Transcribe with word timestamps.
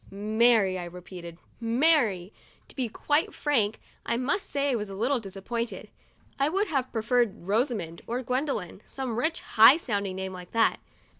'Mary," 0.39 0.79
I 0.79 0.85
repeated," 0.85 1.37
Mary." 1.79 2.33
To 2.69 2.75
be 2.75 2.89
quite 2.89 3.35
frank, 3.35 3.79
I 4.03 4.17
must 4.17 4.49
say 4.49 4.69
I 4.71 4.75
was 4.75 4.89
a 4.89 4.95
little 4.95 5.19
disappointed. 5.19 5.89
I 6.39 6.49
would 6.49 6.69
have 6.69 6.91
pre 6.91 7.03
ferred 7.03 7.35
Rosamond, 7.41 8.01
or 8.07 8.23
Gwendolyn— 8.23 8.81
some 8.97 9.15
rich, 9.19 9.41
high 9.41 9.77
sounding 9.77 10.15
name 10.15 10.33
like 10.33 10.53
that. 10.53 10.79